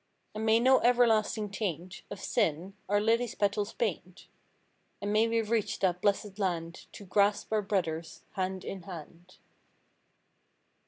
[0.33, 4.25] And may no everlasting taint Of sin, our lily's petals paint.
[4.99, 9.37] And may we reach that blessed land To grasp our brothers hand in hand.